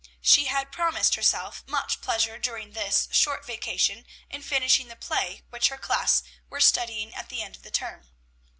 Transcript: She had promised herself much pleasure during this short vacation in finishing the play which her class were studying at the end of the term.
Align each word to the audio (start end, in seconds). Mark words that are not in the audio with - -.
She 0.23 0.45
had 0.45 0.71
promised 0.71 1.13
herself 1.13 1.63
much 1.67 2.01
pleasure 2.01 2.39
during 2.39 2.71
this 2.71 3.07
short 3.11 3.45
vacation 3.45 4.07
in 4.31 4.41
finishing 4.41 4.87
the 4.87 4.95
play 4.95 5.43
which 5.51 5.67
her 5.67 5.77
class 5.77 6.23
were 6.49 6.59
studying 6.59 7.13
at 7.13 7.29
the 7.29 7.43
end 7.43 7.55
of 7.55 7.61
the 7.61 7.69
term. 7.69 8.09